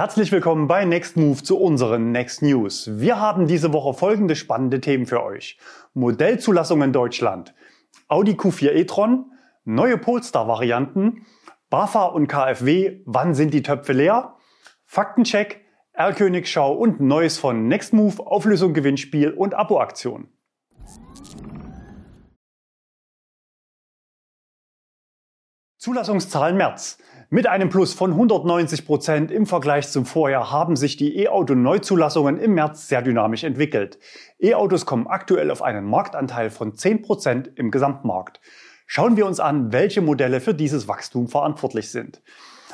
Herzlich 0.00 0.32
willkommen 0.32 0.66
bei 0.66 0.86
Next 0.86 1.18
Move 1.18 1.42
zu 1.42 1.58
unseren 1.58 2.10
Next 2.10 2.40
News. 2.40 2.88
Wir 2.90 3.20
haben 3.20 3.46
diese 3.46 3.74
Woche 3.74 3.92
folgende 3.92 4.34
spannende 4.34 4.80
Themen 4.80 5.04
für 5.04 5.22
euch. 5.22 5.58
Modellzulassung 5.92 6.80
in 6.80 6.94
Deutschland, 6.94 7.54
Audi 8.08 8.32
Q4 8.32 8.72
e-tron, 8.72 9.30
neue 9.64 9.98
Polestar-Varianten, 9.98 11.26
BAFA 11.68 12.06
und 12.06 12.28
KfW, 12.28 13.02
wann 13.04 13.34
sind 13.34 13.52
die 13.52 13.62
Töpfe 13.62 13.92
leer? 13.92 14.36
Faktencheck, 14.86 15.66
R-Königschau 15.92 16.72
und 16.72 17.00
Neues 17.00 17.36
von 17.36 17.68
Nextmove, 17.68 18.20
Auflösung, 18.20 18.72
Gewinnspiel 18.72 19.32
und 19.32 19.52
Abo-Aktion. 19.52 20.28
Zulassungszahlen 25.76 26.56
März. 26.56 26.96
Mit 27.32 27.46
einem 27.46 27.68
Plus 27.68 27.94
von 27.94 28.10
190 28.10 28.84
Prozent 28.84 29.30
im 29.30 29.46
Vergleich 29.46 29.88
zum 29.88 30.04
Vorjahr 30.04 30.50
haben 30.50 30.74
sich 30.74 30.96
die 30.96 31.16
E-Auto-Neuzulassungen 31.16 32.38
im 32.40 32.54
März 32.54 32.88
sehr 32.88 33.02
dynamisch 33.02 33.44
entwickelt. 33.44 34.00
E-Autos 34.40 34.84
kommen 34.84 35.06
aktuell 35.06 35.52
auf 35.52 35.62
einen 35.62 35.84
Marktanteil 35.84 36.50
von 36.50 36.74
10 36.74 37.02
Prozent 37.02 37.52
im 37.54 37.70
Gesamtmarkt. 37.70 38.40
Schauen 38.84 39.16
wir 39.16 39.26
uns 39.26 39.38
an, 39.38 39.72
welche 39.72 40.00
Modelle 40.00 40.40
für 40.40 40.54
dieses 40.54 40.88
Wachstum 40.88 41.28
verantwortlich 41.28 41.92
sind. 41.92 42.20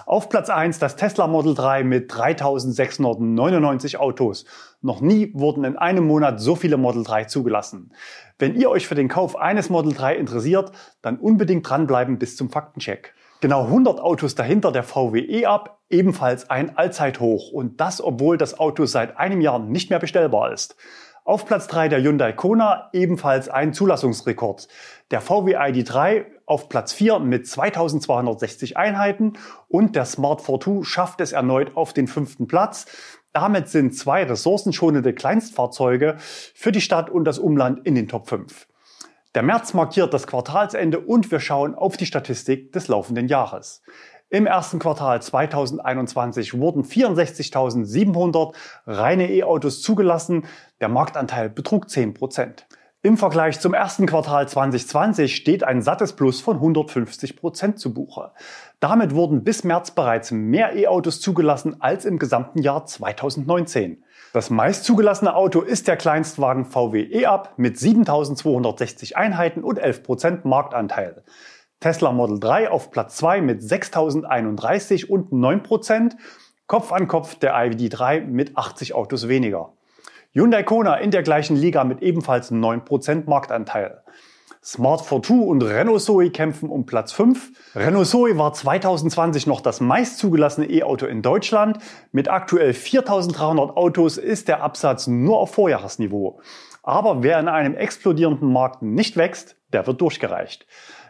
Auf 0.06 0.30
Platz 0.30 0.48
1 0.48 0.78
das 0.78 0.96
Tesla 0.96 1.26
Model 1.26 1.54
3 1.54 1.84
mit 1.84 2.10
3699 2.16 3.98
Autos. 3.98 4.46
Noch 4.80 5.02
nie 5.02 5.34
wurden 5.34 5.64
in 5.64 5.76
einem 5.76 6.06
Monat 6.06 6.40
so 6.40 6.56
viele 6.56 6.78
Model 6.78 7.04
3 7.04 7.24
zugelassen. 7.24 7.92
Wenn 8.38 8.54
ihr 8.54 8.70
euch 8.70 8.88
für 8.88 8.94
den 8.94 9.08
Kauf 9.08 9.36
eines 9.36 9.68
Model 9.68 9.92
3 9.92 10.16
interessiert, 10.16 10.72
dann 11.02 11.18
unbedingt 11.18 11.68
dranbleiben 11.68 12.18
bis 12.18 12.38
zum 12.38 12.48
Faktencheck. 12.48 13.12
Genau 13.42 13.64
100 13.64 14.00
Autos 14.00 14.34
dahinter 14.34 14.72
der 14.72 14.82
VW 14.82 15.20
E-Up, 15.20 15.78
ebenfalls 15.90 16.48
ein 16.48 16.78
Allzeithoch. 16.78 17.52
Und 17.52 17.80
das, 17.80 18.02
obwohl 18.02 18.38
das 18.38 18.58
Auto 18.58 18.86
seit 18.86 19.18
einem 19.18 19.42
Jahr 19.42 19.58
nicht 19.58 19.90
mehr 19.90 19.98
bestellbar 19.98 20.52
ist. 20.52 20.76
Auf 21.26 21.44
Platz 21.44 21.66
3 21.66 21.88
der 21.88 22.00
Hyundai 22.00 22.32
Kona, 22.32 22.88
ebenfalls 22.92 23.48
ein 23.48 23.74
Zulassungsrekord. 23.74 24.68
Der 25.10 25.20
VW 25.20 25.56
ID3 25.56 26.24
auf 26.46 26.68
Platz 26.68 26.92
4 26.92 27.18
mit 27.18 27.46
2260 27.46 28.76
Einheiten 28.76 29.32
und 29.68 29.96
der 29.96 30.04
Smart 30.04 30.40
Fortwo 30.40 30.84
schafft 30.84 31.20
es 31.20 31.32
erneut 31.32 31.76
auf 31.76 31.92
den 31.92 32.06
fünften 32.06 32.46
Platz. 32.46 32.86
Damit 33.32 33.68
sind 33.68 33.94
zwei 33.94 34.22
ressourcenschonende 34.22 35.12
Kleinstfahrzeuge 35.12 36.16
für 36.18 36.72
die 36.72 36.80
Stadt 36.80 37.10
und 37.10 37.24
das 37.24 37.38
Umland 37.38 37.84
in 37.84 37.96
den 37.96 38.08
Top 38.08 38.28
5. 38.28 38.68
Der 39.36 39.42
März 39.42 39.74
markiert 39.74 40.14
das 40.14 40.26
Quartalsende 40.26 40.98
und 40.98 41.30
wir 41.30 41.40
schauen 41.40 41.74
auf 41.74 41.98
die 41.98 42.06
Statistik 42.06 42.72
des 42.72 42.88
laufenden 42.88 43.28
Jahres. 43.28 43.82
Im 44.30 44.46
ersten 44.46 44.78
Quartal 44.78 45.20
2021 45.20 46.58
wurden 46.58 46.84
64.700 46.84 48.54
reine 48.86 49.30
E-Autos 49.30 49.82
zugelassen. 49.82 50.46
Der 50.80 50.88
Marktanteil 50.88 51.50
betrug 51.50 51.90
10 51.90 52.14
Prozent. 52.14 52.66
Im 53.02 53.18
Vergleich 53.18 53.60
zum 53.60 53.74
ersten 53.74 54.06
Quartal 54.06 54.48
2020 54.48 55.36
steht 55.36 55.64
ein 55.64 55.82
sattes 55.82 56.14
Plus 56.14 56.40
von 56.40 56.56
150 56.56 57.36
Prozent 57.36 57.78
zu 57.78 57.92
Buche. 57.92 58.32
Damit 58.80 59.14
wurden 59.14 59.44
bis 59.44 59.64
März 59.64 59.90
bereits 59.90 60.30
mehr 60.30 60.74
E-Autos 60.74 61.20
zugelassen 61.20 61.76
als 61.82 62.06
im 62.06 62.18
gesamten 62.18 62.62
Jahr 62.62 62.86
2019. 62.86 64.02
Das 64.36 64.50
meist 64.50 64.84
zugelassene 64.84 65.34
Auto 65.34 65.62
ist 65.62 65.88
der 65.88 65.96
Kleinstwagen 65.96 66.66
VW 66.66 67.00
E-Up 67.10 67.54
mit 67.56 67.78
7260 67.78 69.16
Einheiten 69.16 69.64
und 69.64 69.78
11 69.78 70.02
Prozent 70.02 70.44
Marktanteil. 70.44 71.22
Tesla 71.80 72.12
Model 72.12 72.38
3 72.38 72.70
auf 72.70 72.90
Platz 72.90 73.16
2 73.16 73.40
mit 73.40 73.62
6031 73.62 75.08
und 75.08 75.32
9%, 75.32 76.16
Kopf 76.66 76.92
an 76.92 77.08
Kopf 77.08 77.36
der 77.36 77.54
ID3 77.54 78.26
mit 78.26 78.58
80 78.58 78.92
Autos 78.92 79.26
weniger. 79.26 79.72
Hyundai 80.32 80.64
Kona 80.64 80.96
in 80.96 81.10
der 81.10 81.22
gleichen 81.22 81.56
Liga 81.56 81.84
mit 81.84 82.02
ebenfalls 82.02 82.52
9% 82.52 83.30
Marktanteil. 83.30 84.02
Smart 84.66 85.02
Fortwo 85.02 85.42
und 85.42 85.62
Renault 85.62 86.02
Zoe 86.02 86.28
kämpfen 86.30 86.70
um 86.70 86.86
Platz 86.86 87.12
5. 87.12 87.52
Renault 87.76 88.08
Zoe 88.08 88.36
war 88.36 88.52
2020 88.52 89.46
noch 89.46 89.60
das 89.60 89.80
meist 89.80 90.18
zugelassene 90.18 90.68
E-Auto 90.68 91.06
in 91.06 91.22
Deutschland. 91.22 91.78
Mit 92.10 92.28
aktuell 92.28 92.74
4300 92.74 93.76
Autos 93.76 94.18
ist 94.18 94.48
der 94.48 94.64
Absatz 94.64 95.06
nur 95.06 95.38
auf 95.38 95.54
Vorjahresniveau. 95.54 96.40
Aber 96.82 97.22
wer 97.22 97.38
in 97.38 97.46
einem 97.46 97.76
explodierenden 97.76 98.52
Markt 98.52 98.82
nicht 98.82 99.16
wächst, 99.16 99.54
der 99.72 99.86
wird 99.86 100.00
durchgereicht. 100.00 100.66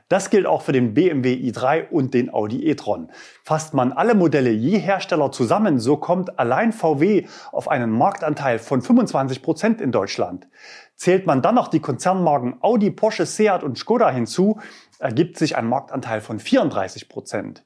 Das 0.09 0.31
gilt 0.31 0.47
auch 0.47 0.63
für 0.63 0.71
den 0.71 0.95
BMW 0.95 1.35
i3 1.35 1.89
und 1.89 2.15
den 2.15 2.33
Audi 2.33 2.65
e-tron. 2.65 3.11
Fasst 3.43 3.75
man 3.75 3.93
alle 3.93 4.15
Modelle 4.15 4.51
je 4.51 4.79
Hersteller 4.79 5.33
zusammen, 5.33 5.81
so 5.81 5.97
kommt 5.97 6.39
allein 6.39 6.73
VW 6.73 7.27
auf 7.51 7.69
einen 7.69 7.91
Marktanteil 7.91 8.61
von 8.61 8.83
25 8.83 9.43
Prozent 9.43 9.81
in 9.81 9.91
Deutschland. 9.91 10.47
Zählt 10.95 11.27
man 11.27 11.43
dann 11.43 11.57
noch 11.57 11.67
die 11.67 11.81
Konzernmarken 11.81 12.59
Audi, 12.61 12.93
Porsche, 12.93 13.27
Seat 13.27 13.65
und 13.65 13.79
Skoda 13.79 14.09
hinzu, 14.11 14.61
ergibt 15.01 15.39
sich 15.39 15.57
ein 15.57 15.67
Marktanteil 15.67 16.21
von 16.21 16.39
34 16.39 17.09
Prozent. 17.09 17.65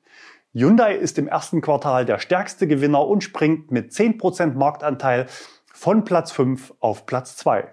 Hyundai 0.52 0.94
ist 0.94 1.18
im 1.18 1.28
ersten 1.28 1.60
Quartal 1.60 2.06
der 2.06 2.18
stärkste 2.18 2.66
Gewinner 2.66 3.06
und 3.06 3.22
springt 3.22 3.70
mit 3.70 3.92
10 3.92 4.16
Prozent 4.16 4.56
Marktanteil 4.56 5.26
von 5.72 6.04
Platz 6.04 6.32
5 6.32 6.74
auf 6.80 7.04
Platz 7.04 7.36
2. 7.36 7.72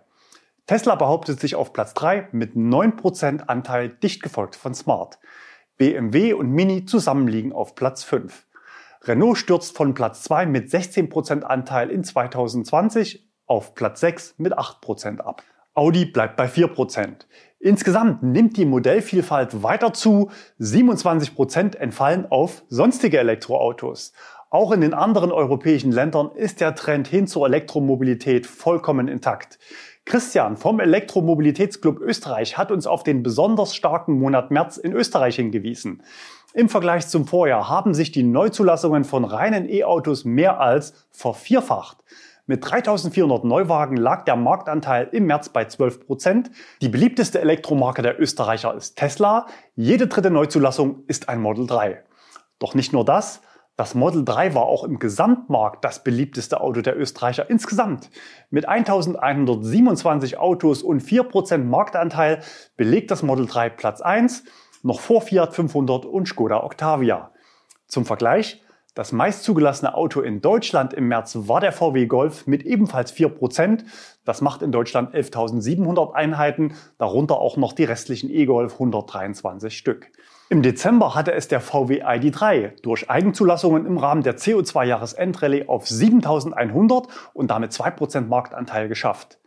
Tesla 0.67 0.95
behauptet 0.95 1.39
sich 1.39 1.55
auf 1.55 1.71
Platz 1.71 1.93
3 1.93 2.27
mit 2.33 2.55
9% 2.55 3.47
Anteil, 3.47 3.87
dicht 3.87 4.21
gefolgt 4.21 4.57
von 4.57 4.75
Smart. 4.75 5.17
BMW 5.77 6.33
und 6.33 6.51
Mini 6.51 6.83
zusammen 6.85 7.29
liegen 7.29 7.53
auf 7.53 7.73
Platz 7.73 8.03
5. 8.03 8.45
Renault 9.03 9.37
stürzt 9.37 9.77
von 9.77 9.93
Platz 9.93 10.23
2 10.23 10.45
mit 10.45 10.69
16% 10.69 11.43
Anteil 11.43 11.89
in 11.89 12.03
2020 12.03 13.25
auf 13.45 13.75
Platz 13.75 14.01
6 14.01 14.35
mit 14.39 14.57
8% 14.57 15.21
ab. 15.21 15.41
Audi 15.73 16.03
bleibt 16.03 16.35
bei 16.35 16.47
4%. 16.47 17.27
Insgesamt 17.59 18.23
nimmt 18.23 18.57
die 18.57 18.65
Modellvielfalt 18.65 19.63
weiter 19.63 19.93
zu. 19.93 20.31
27% 20.59 21.77
entfallen 21.77 22.25
auf 22.29 22.63
sonstige 22.67 23.19
Elektroautos. 23.19 24.11
Auch 24.49 24.71
in 24.71 24.81
den 24.81 24.93
anderen 24.93 25.31
europäischen 25.31 25.91
Ländern 25.91 26.31
ist 26.31 26.59
der 26.59 26.75
Trend 26.75 27.07
hin 27.07 27.27
zur 27.27 27.45
Elektromobilität 27.45 28.47
vollkommen 28.47 29.07
intakt. 29.07 29.59
Christian 30.07 30.55
vom 30.55 30.79
Elektromobilitätsclub 30.79 31.99
Österreich 31.99 32.57
hat 32.57 32.71
uns 32.71 32.87
auf 32.87 33.03
den 33.03 33.23
besonders 33.23 33.75
starken 33.75 34.17
Monat 34.17 34.51
März 34.51 34.77
in 34.77 34.93
Österreich 34.93 35.35
hingewiesen. 35.35 36.01
Im 36.53 36.69
Vergleich 36.69 37.09
zum 37.09 37.27
Vorjahr 37.27 37.67
haben 37.67 37.93
sich 37.93 38.13
die 38.13 38.23
Neuzulassungen 38.23 39.03
von 39.03 39.25
reinen 39.25 39.67
E-Autos 39.67 40.23
mehr 40.23 40.61
als 40.61 40.93
vervierfacht. 41.11 41.97
Mit 42.45 42.63
3400 42.63 43.43
Neuwagen 43.43 43.97
lag 43.97 44.23
der 44.23 44.37
Marktanteil 44.37 45.09
im 45.11 45.25
März 45.25 45.49
bei 45.49 45.65
12 45.65 46.07
Prozent. 46.07 46.51
Die 46.81 46.87
beliebteste 46.87 47.41
Elektromarke 47.41 48.01
der 48.01 48.17
Österreicher 48.17 48.75
ist 48.75 48.95
Tesla. 48.95 49.47
Jede 49.75 50.07
dritte 50.07 50.31
Neuzulassung 50.31 51.03
ist 51.07 51.27
ein 51.27 51.41
Model 51.41 51.67
3. 51.67 52.01
Doch 52.59 52.75
nicht 52.75 52.93
nur 52.93 53.03
das. 53.03 53.41
Das 53.77 53.93
Model 53.93 54.25
3 54.25 54.55
war 54.55 54.63
auch 54.63 54.83
im 54.83 54.97
Gesamtmarkt 54.97 55.85
das 55.85 56.03
beliebteste 56.03 56.61
Auto 56.61 56.81
der 56.81 56.97
Österreicher 56.97 57.47
insgesamt. 57.47 58.09
Mit 58.49 58.67
1127 58.67 60.39
Autos 60.39 60.81
und 60.81 61.03
4% 61.03 61.59
Marktanteil 61.59 62.41
belegt 62.75 63.11
das 63.11 63.21
Model 63.21 63.45
3 63.45 63.69
Platz 63.69 64.01
1, 64.01 64.45
noch 64.81 64.99
vor 64.99 65.21
Fiat 65.21 65.53
500 65.53 66.07
und 66.07 66.27
Skoda 66.27 66.63
Octavia. 66.63 67.29
Zum 67.85 68.03
Vergleich, 68.03 68.63
das 68.95 69.11
meist 69.11 69.43
zugelassene 69.43 69.93
Auto 69.93 70.21
in 70.21 70.41
Deutschland 70.41 70.91
im 70.95 71.07
März 71.07 71.37
war 71.41 71.61
der 71.61 71.71
VW 71.71 72.07
Golf 72.07 72.47
mit 72.47 72.63
ebenfalls 72.63 73.13
4%. 73.13 73.83
Das 74.25 74.41
macht 74.41 74.63
in 74.63 74.71
Deutschland 74.71 75.13
11.700 75.13 76.13
Einheiten, 76.13 76.73
darunter 76.97 77.37
auch 77.37 77.57
noch 77.57 77.73
die 77.73 77.83
restlichen 77.83 78.31
E-Golf 78.31 78.73
123 78.73 79.77
Stück. 79.77 80.09
Im 80.49 80.61
Dezember 80.61 81.13
hatte 81.13 81.33
es 81.33 81.49
der 81.49 81.59
VW 81.59 82.03
ID3 82.03 82.81
durch 82.81 83.09
Eigenzulassungen 83.09 83.85
im 83.85 83.97
Rahmen 83.97 84.23
der 84.23 84.37
CO2-Jahresendrallye 84.37 85.67
auf 85.67 85.85
7100 85.89 87.07
und 87.33 87.51
damit 87.51 87.73
2% 87.73 88.27
Marktanteil 88.27 88.87
geschafft. 88.87 89.39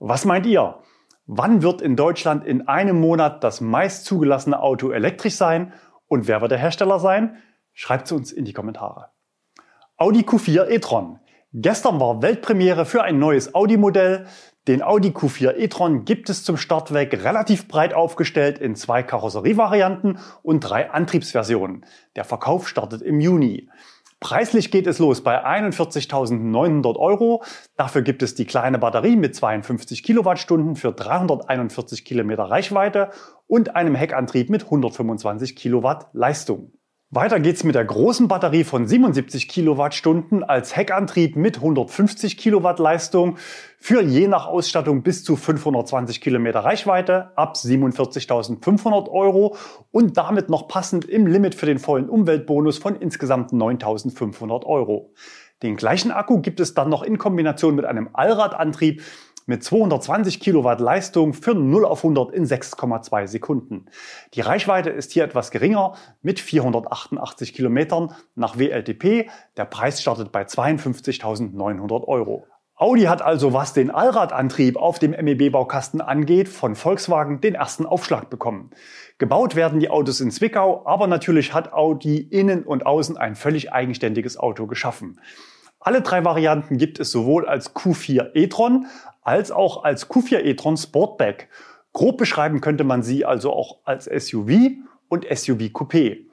Was 0.00 0.24
meint 0.24 0.46
ihr? 0.46 0.80
Wann 1.26 1.62
wird 1.62 1.80
in 1.80 1.94
Deutschland 1.94 2.44
in 2.44 2.66
einem 2.66 3.00
Monat 3.00 3.44
das 3.44 3.60
meist 3.60 4.04
zugelassene 4.04 4.60
Auto 4.60 4.90
elektrisch 4.90 5.36
sein 5.36 5.72
und 6.08 6.26
wer 6.26 6.40
wird 6.40 6.50
der 6.50 6.58
Hersteller 6.58 6.98
sein? 6.98 7.36
Schreibt 7.72 8.06
es 8.06 8.12
uns 8.12 8.32
in 8.32 8.44
die 8.44 8.52
Kommentare. 8.52 9.10
Audi 9.96 10.22
Q4 10.22 10.68
e-tron. 10.68 11.20
Gestern 11.52 12.00
war 12.00 12.22
Weltpremiere 12.22 12.86
für 12.86 13.04
ein 13.04 13.20
neues 13.20 13.54
Audi-Modell. 13.54 14.26
Den 14.68 14.82
Audi 14.82 15.08
Q4 15.08 15.56
e-tron 15.56 16.04
gibt 16.04 16.28
es 16.28 16.44
zum 16.44 16.58
Start 16.58 16.92
weg 16.92 17.24
relativ 17.24 17.66
breit 17.66 17.94
aufgestellt 17.94 18.58
in 18.58 18.76
zwei 18.76 19.02
Karosserievarianten 19.02 20.18
und 20.42 20.60
drei 20.60 20.90
Antriebsversionen. 20.90 21.86
Der 22.14 22.24
Verkauf 22.24 22.68
startet 22.68 23.00
im 23.00 23.20
Juni. 23.20 23.70
Preislich 24.20 24.70
geht 24.70 24.86
es 24.86 24.98
los 24.98 25.24
bei 25.24 25.46
41.900 25.46 26.96
Euro. 26.96 27.42
Dafür 27.78 28.02
gibt 28.02 28.22
es 28.22 28.34
die 28.34 28.44
kleine 28.44 28.78
Batterie 28.78 29.16
mit 29.16 29.34
52 29.34 30.02
Kilowattstunden 30.02 30.76
für 30.76 30.92
341 30.92 32.04
Kilometer 32.04 32.44
Reichweite 32.44 33.12
und 33.46 33.74
einem 33.74 33.94
Heckantrieb 33.94 34.50
mit 34.50 34.64
125 34.64 35.56
Kilowatt 35.56 36.08
Leistung. 36.12 36.70
Weiter 37.12 37.40
geht's 37.40 37.64
mit 37.64 37.74
der 37.74 37.84
großen 37.84 38.28
Batterie 38.28 38.62
von 38.62 38.86
77 38.86 39.48
Kilowattstunden 39.48 40.44
als 40.44 40.76
Heckantrieb 40.76 41.34
mit 41.34 41.56
150 41.56 42.36
Kilowatt 42.36 42.78
Leistung 42.78 43.36
für 43.80 44.00
je 44.00 44.28
nach 44.28 44.46
Ausstattung 44.46 45.02
bis 45.02 45.24
zu 45.24 45.34
520 45.34 46.20
Kilometer 46.20 46.60
Reichweite 46.60 47.32
ab 47.36 47.56
47.500 47.56 49.10
Euro 49.10 49.56
und 49.90 50.18
damit 50.18 50.50
noch 50.50 50.68
passend 50.68 51.04
im 51.04 51.26
Limit 51.26 51.56
für 51.56 51.66
den 51.66 51.80
vollen 51.80 52.08
Umweltbonus 52.08 52.78
von 52.78 52.94
insgesamt 52.94 53.50
9.500 53.50 54.64
Euro. 54.64 55.12
Den 55.64 55.74
gleichen 55.74 56.12
Akku 56.12 56.40
gibt 56.40 56.60
es 56.60 56.74
dann 56.74 56.88
noch 56.88 57.02
in 57.02 57.18
Kombination 57.18 57.74
mit 57.74 57.86
einem 57.86 58.10
Allradantrieb 58.12 59.02
mit 59.50 59.64
220 59.64 60.38
Kilowatt 60.38 60.78
Leistung 60.78 61.34
für 61.34 61.56
0 61.56 61.84
auf 61.84 62.04
100 62.04 62.32
in 62.32 62.46
6,2 62.46 63.26
Sekunden. 63.26 63.86
Die 64.34 64.42
Reichweite 64.42 64.90
ist 64.90 65.10
hier 65.10 65.24
etwas 65.24 65.50
geringer 65.50 65.94
mit 66.22 66.38
488 66.38 67.52
Kilometern 67.52 68.14
nach 68.36 68.58
WLTP. 68.58 69.28
Der 69.56 69.64
Preis 69.64 70.00
startet 70.00 70.30
bei 70.30 70.44
52.900 70.44 72.04
Euro. 72.06 72.46
Audi 72.76 73.02
hat 73.02 73.22
also, 73.22 73.52
was 73.52 73.72
den 73.72 73.90
Allradantrieb 73.90 74.76
auf 74.76 75.00
dem 75.00 75.10
MEB-Baukasten 75.10 76.00
angeht, 76.00 76.48
von 76.48 76.76
Volkswagen 76.76 77.40
den 77.40 77.56
ersten 77.56 77.86
Aufschlag 77.86 78.30
bekommen. 78.30 78.70
Gebaut 79.18 79.56
werden 79.56 79.80
die 79.80 79.90
Autos 79.90 80.20
in 80.20 80.30
Zwickau, 80.30 80.86
aber 80.86 81.08
natürlich 81.08 81.52
hat 81.52 81.72
Audi 81.72 82.18
innen 82.18 82.62
und 82.62 82.86
außen 82.86 83.16
ein 83.16 83.34
völlig 83.34 83.72
eigenständiges 83.72 84.38
Auto 84.38 84.68
geschaffen. 84.68 85.20
Alle 85.80 86.02
drei 86.02 86.24
Varianten 86.26 86.76
gibt 86.76 87.00
es 87.00 87.10
sowohl 87.10 87.48
als 87.48 87.74
Q4 87.74 88.34
e-tron 88.34 88.86
als 89.22 89.50
auch 89.50 89.82
als 89.82 90.10
Q4 90.10 90.44
e-tron 90.44 90.76
Sportback. 90.76 91.48
Grob 91.94 92.18
beschreiben 92.18 92.60
könnte 92.60 92.84
man 92.84 93.02
sie 93.02 93.24
also 93.24 93.52
auch 93.52 93.78
als 93.84 94.04
SUV 94.04 94.72
und 95.08 95.24
SUV 95.24 95.72
Coupé. 95.72 96.26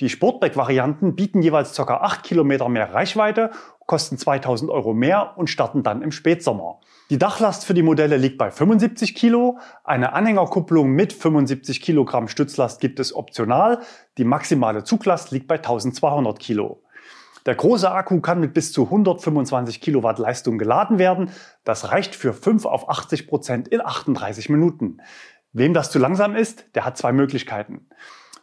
Die 0.00 0.08
Sportback-Varianten 0.08 1.14
bieten 1.14 1.42
jeweils 1.42 1.76
ca. 1.76 1.98
8 1.98 2.24
Kilometer 2.24 2.68
mehr 2.68 2.92
Reichweite, 2.92 3.50
kosten 3.86 4.18
2000 4.18 4.70
Euro 4.70 4.94
mehr 4.94 5.34
und 5.36 5.50
starten 5.50 5.82
dann 5.82 6.02
im 6.02 6.10
Spätsommer. 6.10 6.80
Die 7.10 7.18
Dachlast 7.18 7.66
für 7.66 7.74
die 7.74 7.82
Modelle 7.82 8.16
liegt 8.16 8.38
bei 8.38 8.50
75 8.50 9.14
Kilo. 9.14 9.58
Eine 9.84 10.14
Anhängerkupplung 10.14 10.90
mit 10.90 11.12
75 11.12 11.82
Kilogramm 11.82 12.28
Stützlast 12.28 12.80
gibt 12.80 12.98
es 12.98 13.14
optional. 13.14 13.80
Die 14.16 14.24
maximale 14.24 14.82
Zuglast 14.82 15.30
liegt 15.30 15.46
bei 15.46 15.56
1200 15.56 16.38
Kilo. 16.38 16.83
Der 17.46 17.54
große 17.54 17.90
Akku 17.90 18.20
kann 18.20 18.40
mit 18.40 18.54
bis 18.54 18.72
zu 18.72 18.84
125 18.84 19.80
Kilowatt 19.80 20.18
Leistung 20.18 20.56
geladen 20.56 20.98
werden. 20.98 21.30
Das 21.64 21.90
reicht 21.90 22.14
für 22.14 22.32
5 22.32 22.64
auf 22.64 22.88
80 22.88 23.26
Prozent 23.26 23.68
in 23.68 23.84
38 23.84 24.48
Minuten. 24.48 24.98
Wem 25.52 25.74
das 25.74 25.90
zu 25.90 25.98
langsam 25.98 26.34
ist, 26.34 26.64
der 26.74 26.84
hat 26.84 26.96
zwei 26.96 27.12
Möglichkeiten. 27.12 27.88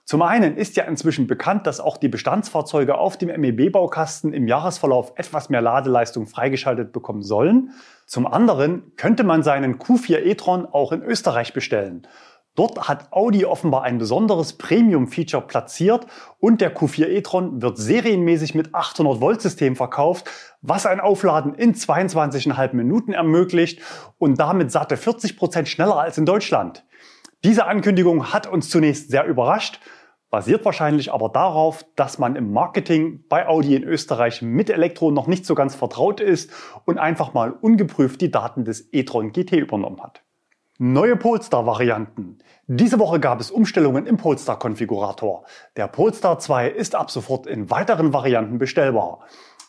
Zum 0.05 0.21
einen 0.21 0.57
ist 0.57 0.75
ja 0.75 0.83
inzwischen 0.83 1.25
bekannt, 1.25 1.67
dass 1.67 1.79
auch 1.79 1.97
die 1.97 2.09
Bestandsfahrzeuge 2.09 2.97
auf 2.97 3.17
dem 3.17 3.29
MEB-Baukasten 3.29 4.33
im 4.33 4.47
Jahresverlauf 4.47 5.13
etwas 5.15 5.49
mehr 5.49 5.61
Ladeleistung 5.61 6.27
freigeschaltet 6.27 6.91
bekommen 6.91 7.21
sollen. 7.21 7.71
Zum 8.07 8.27
anderen 8.27 8.91
könnte 8.97 9.23
man 9.23 9.41
seinen 9.41 9.77
Q4 9.77 10.17
e-tron 10.25 10.65
auch 10.65 10.91
in 10.91 11.01
Österreich 11.01 11.53
bestellen. 11.53 12.07
Dort 12.55 12.89
hat 12.89 13.13
Audi 13.13 13.45
offenbar 13.45 13.83
ein 13.83 13.97
besonderes 13.97 14.57
Premium-Feature 14.57 15.47
platziert 15.47 16.05
und 16.37 16.59
der 16.59 16.75
Q4 16.75 17.07
e-tron 17.07 17.61
wird 17.61 17.77
serienmäßig 17.77 18.55
mit 18.55 18.75
800 18.75 19.21
Volt 19.21 19.41
System 19.41 19.77
verkauft, 19.77 20.29
was 20.61 20.85
ein 20.85 20.99
Aufladen 20.99 21.55
in 21.55 21.73
22,5 21.73 22.75
Minuten 22.75 23.13
ermöglicht 23.13 23.81
und 24.17 24.37
damit 24.37 24.69
satte 24.69 24.97
40 24.97 25.37
Prozent 25.37 25.69
schneller 25.69 25.97
als 25.97 26.17
in 26.17 26.25
Deutschland. 26.25 26.83
Diese 27.45 27.67
Ankündigung 27.67 28.33
hat 28.33 28.47
uns 28.47 28.69
zunächst 28.69 29.09
sehr 29.09 29.25
überrascht, 29.25 29.79
basiert 30.29 30.65
wahrscheinlich 30.65 31.13
aber 31.13 31.29
darauf, 31.29 31.85
dass 31.95 32.19
man 32.19 32.35
im 32.35 32.51
Marketing 32.51 33.23
bei 33.29 33.47
Audi 33.47 33.75
in 33.75 33.83
Österreich 33.83 34.41
mit 34.41 34.69
Elektro 34.69 35.09
noch 35.09 35.27
nicht 35.27 35.45
so 35.45 35.55
ganz 35.55 35.73
vertraut 35.73 36.19
ist 36.19 36.51
und 36.83 36.97
einfach 36.97 37.33
mal 37.33 37.51
ungeprüft 37.51 38.19
die 38.19 38.29
Daten 38.29 38.65
des 38.65 38.89
e-tron 38.91 39.31
GT 39.31 39.53
übernommen 39.53 40.03
hat. 40.03 40.21
Neue 40.83 41.15
Polestar-Varianten. 41.15 42.39
Diese 42.65 42.97
Woche 42.97 43.19
gab 43.19 43.39
es 43.39 43.51
Umstellungen 43.51 44.07
im 44.07 44.17
Polestar-Konfigurator. 44.17 45.45
Der 45.77 45.87
Polestar 45.87 46.39
2 46.39 46.69
ist 46.69 46.95
ab 46.95 47.11
sofort 47.11 47.45
in 47.45 47.69
weiteren 47.69 48.13
Varianten 48.13 48.57
bestellbar. 48.57 49.19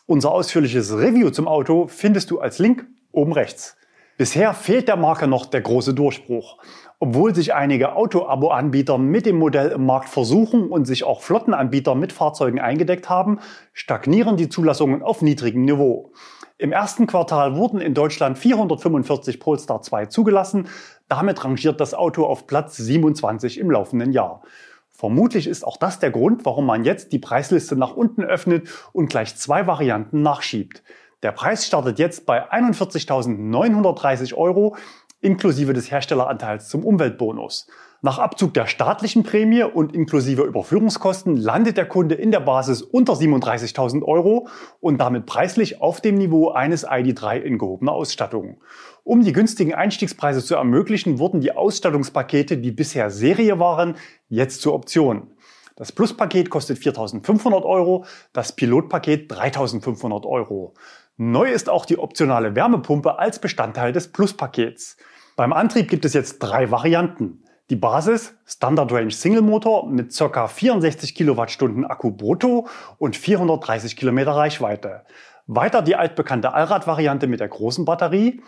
Unser 0.07 0.31
ausführliches 0.31 0.91
Review 0.91 1.29
zum 1.29 1.47
Auto 1.47 1.85
findest 1.87 2.31
du 2.31 2.39
als 2.39 2.57
Link 2.57 2.87
oben 3.11 3.31
rechts. 3.31 3.77
Bisher 4.17 4.55
fehlt 4.55 4.87
der 4.87 4.95
Marke 4.95 5.27
noch 5.27 5.45
der 5.45 5.61
große 5.61 5.93
Durchbruch. 5.93 6.57
Obwohl 6.97 7.35
sich 7.35 7.53
einige 7.53 7.95
Auto-Abo-Anbieter 7.95 8.97
mit 8.97 9.27
dem 9.27 9.37
Modell 9.37 9.69
im 9.69 9.85
Markt 9.85 10.09
versuchen 10.09 10.71
und 10.71 10.85
sich 10.85 11.03
auch 11.03 11.21
Flottenanbieter 11.21 11.93
mit 11.93 12.11
Fahrzeugen 12.11 12.59
eingedeckt 12.59 13.07
haben, 13.07 13.39
stagnieren 13.71 14.35
die 14.35 14.49
Zulassungen 14.49 15.03
auf 15.03 15.21
niedrigem 15.21 15.63
Niveau. 15.63 16.11
Im 16.59 16.71
ersten 16.71 17.07
Quartal 17.07 17.57
wurden 17.57 17.81
in 17.81 17.93
Deutschland 17.93 18.37
445 18.37 19.39
Polestar 19.39 19.81
2 19.81 20.05
zugelassen. 20.05 20.69
Damit 21.07 21.43
rangiert 21.43 21.79
das 21.79 21.93
Auto 21.93 22.25
auf 22.25 22.47
Platz 22.47 22.77
27 22.77 23.59
im 23.59 23.69
laufenden 23.71 24.11
Jahr. 24.11 24.41
Vermutlich 24.89 25.47
ist 25.47 25.65
auch 25.65 25.77
das 25.77 25.99
der 25.99 26.11
Grund, 26.11 26.45
warum 26.45 26.65
man 26.65 26.85
jetzt 26.85 27.11
die 27.11 27.19
Preisliste 27.19 27.75
nach 27.75 27.95
unten 27.95 28.23
öffnet 28.23 28.69
und 28.93 29.09
gleich 29.09 29.35
zwei 29.35 29.67
Varianten 29.67 30.21
nachschiebt. 30.21 30.83
Der 31.23 31.31
Preis 31.31 31.65
startet 31.65 31.99
jetzt 31.99 32.25
bei 32.25 32.51
41.930 32.51 34.33
Euro 34.35 34.75
inklusive 35.21 35.73
des 35.73 35.89
Herstelleranteils 35.89 36.69
zum 36.69 36.83
Umweltbonus. 36.85 37.67
Nach 38.01 38.19
Abzug 38.19 38.53
der 38.53 38.67
staatlichen 38.67 39.23
Prämie 39.23 39.63
und 39.63 39.95
inklusive 39.95 40.43
Überführungskosten 40.43 41.37
landet 41.37 41.77
der 41.77 41.85
Kunde 41.85 42.15
in 42.15 42.31
der 42.31 42.41
Basis 42.41 42.81
unter 42.81 43.13
37.000 43.13 44.03
Euro 44.03 44.49
und 44.81 44.97
damit 44.97 45.25
preislich 45.25 45.81
auf 45.81 46.01
dem 46.01 46.15
Niveau 46.15 46.49
eines 46.49 46.85
ID3 46.85 47.37
in 47.37 47.57
gehobener 47.57 47.93
Ausstattung. 47.93 48.57
Um 49.05 49.21
die 49.21 49.33
günstigen 49.33 49.73
Einstiegspreise 49.73 50.43
zu 50.43 50.55
ermöglichen, 50.55 51.19
wurden 51.19 51.41
die 51.41 51.51
Ausstattungspakete, 51.51 52.57
die 52.57 52.71
bisher 52.71 53.11
Serie 53.11 53.59
waren, 53.59 53.95
jetzt 54.29 54.61
zur 54.61 54.73
Option. 54.73 55.33
Das 55.75 55.91
Pluspaket 55.91 56.49
kostet 56.49 56.77
4.500 56.77 57.63
Euro, 57.63 58.05
das 58.31 58.55
Pilotpaket 58.55 59.29
3.500 59.31 60.25
Euro. 60.25 60.73
Neu 61.17 61.51
ist 61.51 61.69
auch 61.69 61.85
die 61.85 61.97
optionale 61.97 62.55
Wärmepumpe 62.55 63.19
als 63.19 63.39
Bestandteil 63.39 63.91
des 63.91 64.11
Pluspakets. 64.11 64.97
Beim 65.35 65.51
Antrieb 65.51 65.89
gibt 65.89 66.05
es 66.05 66.13
jetzt 66.13 66.39
drei 66.39 66.71
Varianten. 66.71 67.43
Die 67.69 67.75
Basis 67.75 68.35
Standard 68.45 68.91
Range 68.91 69.11
Single 69.11 69.41
Motor 69.41 69.89
mit 69.89 70.15
ca. 70.15 70.47
64 70.47 71.15
Kilowattstunden 71.15 71.85
Akku 71.85 72.11
brutto 72.11 72.67
und 72.99 73.17
430 73.17 73.97
Kilometer 73.97 74.31
Reichweite. 74.31 75.03
Weiter 75.47 75.81
die 75.81 75.95
altbekannte 75.95 76.53
Allrad-Variante 76.53 77.27
mit 77.27 77.39
der 77.39 77.49
großen 77.49 77.83
Batterie. 77.83 78.41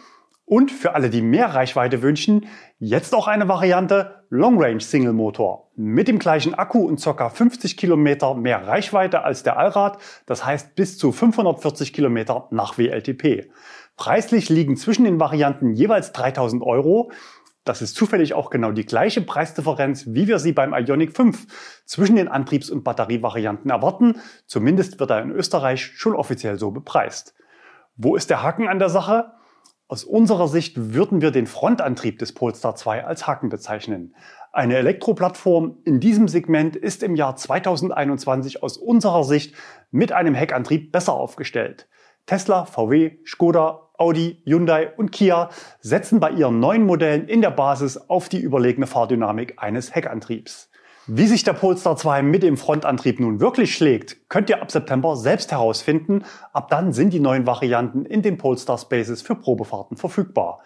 Und 0.45 0.71
für 0.71 0.93
alle, 0.93 1.09
die 1.09 1.23
mehr 1.23 1.55
Reichweite 1.55 2.03
wünschen, 2.03 2.45
jetzt 2.77 3.15
auch 3.15 3.27
eine 3.27 3.47
Variante 3.47 4.23
Long 4.29 4.61
Range 4.61 4.79
Single 4.79 5.13
Motor 5.13 5.71
mit 5.75 6.07
dem 6.07 6.19
gleichen 6.19 6.53
Akku 6.53 6.85
und 6.85 7.03
ca. 7.03 7.29
50 7.29 7.77
Kilometer 7.77 8.35
mehr 8.35 8.67
Reichweite 8.67 9.23
als 9.23 9.41
der 9.41 9.57
Allrad, 9.57 9.97
das 10.27 10.45
heißt 10.45 10.75
bis 10.75 10.99
zu 10.99 11.11
540 11.11 11.93
Kilometer 11.93 12.47
nach 12.51 12.77
WLTP. 12.77 13.49
Preislich 13.97 14.49
liegen 14.49 14.77
zwischen 14.77 15.05
den 15.05 15.19
Varianten 15.19 15.73
jeweils 15.73 16.11
3000 16.11 16.61
Euro. 16.61 17.11
Das 17.63 17.81
ist 17.81 17.95
zufällig 17.95 18.35
auch 18.35 18.51
genau 18.51 18.71
die 18.71 18.85
gleiche 18.85 19.21
Preisdifferenz, 19.21 20.05
wie 20.09 20.27
wir 20.27 20.37
sie 20.37 20.51
beim 20.51 20.73
Ionic 20.73 21.15
5 21.15 21.83
zwischen 21.85 22.17
den 22.17 22.27
Antriebs- 22.27 22.69
und 22.69 22.83
Batterievarianten 22.83 23.71
erwarten. 23.71 24.21
Zumindest 24.45 24.99
wird 24.99 25.09
er 25.09 25.23
in 25.23 25.31
Österreich 25.31 25.93
schon 25.95 26.13
offiziell 26.13 26.59
so 26.59 26.69
bepreist. 26.69 27.33
Wo 27.95 28.15
ist 28.15 28.29
der 28.29 28.43
Haken 28.43 28.67
an 28.67 28.77
der 28.77 28.89
Sache? 28.89 29.31
Aus 29.87 30.03
unserer 30.03 30.47
Sicht 30.47 30.93
würden 30.95 31.21
wir 31.21 31.29
den 31.29 31.45
Frontantrieb 31.45 32.17
des 32.17 32.33
Polestar 32.33 32.75
2 32.75 33.05
als 33.05 33.27
Haken 33.27 33.49
bezeichnen. 33.49 34.15
Eine 34.51 34.77
Elektroplattform 34.77 35.77
in 35.83 35.99
diesem 35.99 36.27
Segment 36.27 36.75
ist 36.75 37.03
im 37.03 37.15
Jahr 37.15 37.35
2021 37.35 38.63
aus 38.63 38.77
unserer 38.77 39.23
Sicht 39.23 39.53
mit 39.91 40.11
einem 40.11 40.33
Heckantrieb 40.33 40.91
besser 40.91 41.13
aufgestellt. 41.13 41.87
Tesla, 42.25 42.65
VW, 42.65 43.17
Skoda 43.25 43.91
Audi, 43.97 44.41
Hyundai 44.45 44.91
und 44.97 45.11
Kia 45.11 45.49
setzen 45.79 46.19
bei 46.19 46.31
ihren 46.31 46.59
neuen 46.59 46.85
Modellen 46.85 47.27
in 47.27 47.41
der 47.41 47.51
Basis 47.51 47.97
auf 47.97 48.27
die 48.27 48.39
überlegene 48.39 48.87
Fahrdynamik 48.87 49.55
eines 49.57 49.93
Heckantriebs. 49.93 50.69
Wie 51.07 51.27
sich 51.27 51.43
der 51.43 51.53
Polestar 51.53 51.97
2 51.97 52.23
mit 52.23 52.41
dem 52.41 52.57
Frontantrieb 52.57 53.19
nun 53.19 53.39
wirklich 53.39 53.75
schlägt, 53.75 54.27
könnt 54.27 54.49
ihr 54.49 54.59
ab 54.59 54.71
September 54.71 55.15
selbst 55.15 55.51
herausfinden. 55.51 56.23
Ab 56.51 56.67
dann 56.69 56.93
sind 56.93 57.13
die 57.13 57.19
neuen 57.19 57.45
Varianten 57.45 58.05
in 58.05 58.23
den 58.23 58.39
Polestar 58.39 58.79
Spaces 58.79 59.21
für 59.21 59.35
Probefahrten 59.35 59.97
verfügbar. 59.97 60.61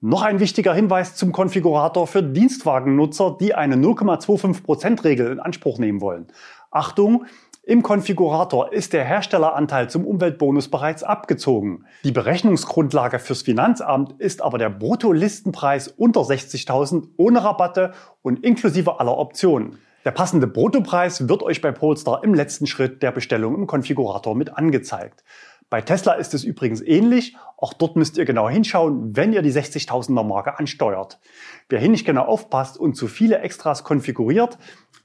Noch 0.00 0.22
ein 0.22 0.40
wichtiger 0.40 0.74
Hinweis 0.74 1.14
zum 1.14 1.30
Konfigurator 1.30 2.08
für 2.08 2.24
Dienstwagennutzer, 2.24 3.36
die 3.40 3.54
eine 3.54 3.76
0,25%-Regel 3.76 5.30
in 5.30 5.38
Anspruch 5.38 5.78
nehmen 5.78 6.00
wollen. 6.00 6.26
Achtung, 6.72 7.26
im 7.68 7.82
Konfigurator 7.82 8.72
ist 8.72 8.94
der 8.94 9.04
Herstelleranteil 9.04 9.90
zum 9.90 10.06
Umweltbonus 10.06 10.68
bereits 10.70 11.02
abgezogen. 11.02 11.84
Die 12.02 12.12
Berechnungsgrundlage 12.12 13.18
fürs 13.18 13.42
Finanzamt 13.42 14.18
ist 14.18 14.40
aber 14.40 14.56
der 14.56 14.70
Bruttolistenpreis 14.70 15.88
unter 15.88 16.22
60.000 16.22 17.08
ohne 17.18 17.44
Rabatte 17.44 17.92
und 18.22 18.42
inklusive 18.42 19.00
aller 19.00 19.18
Optionen. 19.18 19.80
Der 20.06 20.12
passende 20.12 20.46
Bruttopreis 20.46 21.28
wird 21.28 21.42
euch 21.42 21.60
bei 21.60 21.70
Polestar 21.70 22.24
im 22.24 22.32
letzten 22.32 22.66
Schritt 22.66 23.02
der 23.02 23.12
Bestellung 23.12 23.54
im 23.54 23.66
Konfigurator 23.66 24.34
mit 24.34 24.56
angezeigt. 24.56 25.22
Bei 25.70 25.82
Tesla 25.82 26.14
ist 26.14 26.32
es 26.32 26.44
übrigens 26.44 26.80
ähnlich. 26.80 27.36
Auch 27.58 27.74
dort 27.74 27.96
müsst 27.96 28.16
ihr 28.16 28.24
genau 28.24 28.48
hinschauen, 28.48 29.14
wenn 29.14 29.34
ihr 29.34 29.42
die 29.42 29.52
60.000er 29.52 30.24
Marke 30.24 30.58
ansteuert. 30.58 31.20
Wer 31.68 31.80
hier 31.80 31.90
nicht 31.90 32.06
genau 32.06 32.24
aufpasst 32.24 32.78
und 32.78 32.94
zu 32.94 33.06
viele 33.06 33.40
Extras 33.40 33.84
konfiguriert, 33.84 34.56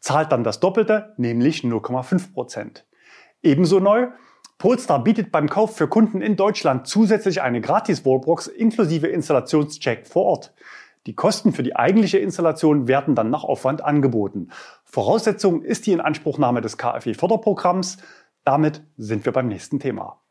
zahlt 0.03 0.33
dann 0.33 0.43
das 0.43 0.60
Doppelte, 0.60 1.13
nämlich 1.15 1.62
0,5%. 1.62 2.83
Ebenso 3.41 3.79
neu, 3.79 4.10
Polestar 4.57 5.01
bietet 5.01 5.31
beim 5.31 5.50
Kauf 5.50 5.77
für 5.77 5.88
Kunden 5.88 6.22
in 6.22 6.36
Deutschland 6.36 6.88
zusätzlich 6.88 7.41
eine 7.41 7.62
Gratis-Wallbox 7.62 8.48
inklusive 8.48 9.07
Installationscheck 9.07 10.05
vor 10.05 10.25
Ort. 10.25 10.53
Die 11.05 11.15
Kosten 11.15 11.53
für 11.53 11.63
die 11.63 11.77
eigentliche 11.77 12.17
Installation 12.17 12.88
werden 12.89 13.15
dann 13.15 13.29
nach 13.29 13.45
Aufwand 13.45 13.81
angeboten. 13.81 14.50
Voraussetzung 14.83 15.62
ist 15.62 15.86
die 15.88 15.93
Inanspruchnahme 15.93 16.60
des 16.60 16.77
KfW-Förderprogramms. 16.77 17.98
Damit 18.43 18.83
sind 18.98 19.24
wir 19.24 19.31
beim 19.31 19.48
nächsten 19.48 19.79
Thema. 19.79 20.22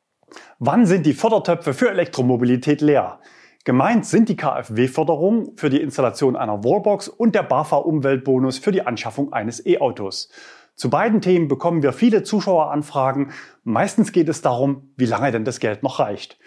Wann 0.59 0.85
sind 0.85 1.07
die 1.07 1.15
Fördertöpfe 1.15 1.73
für 1.73 1.91
Elektromobilität 1.91 2.83
leer? 2.83 3.21
Gemeint 3.65 4.05
sind 4.07 4.29
die 4.29 4.37
KfW-Förderung 4.37 5.57
für 5.57 5.71
die 5.71 5.81
Installation 5.81 6.35
einer 6.35 6.65
Wallbox 6.65 7.07
und 7.07 7.37
der 7.37 7.45
BAFA-Umweltbonus 7.45 8.59
für 8.59 8.73
die 8.73 8.85
Anschaffung 8.85 9.33
eines 9.33 9.65
E-Autos. 9.65 10.31
Zu 10.75 10.91
beiden 10.91 11.21
Themen 11.21 11.47
bekommen 11.47 11.81
wir 11.85 11.93
viele 11.93 12.25
Zuschaueranfragen. 12.25 13.31
Meistens 13.63 14.11
geht 14.11 14.29
es 14.29 14.43
darum, 14.43 14.93
wie 14.97 15.07
lange 15.07 15.31
denn 15.31 15.45
das 15.45 15.61
Geld 15.61 15.85
noch 15.85 16.01
reicht. 16.01 16.39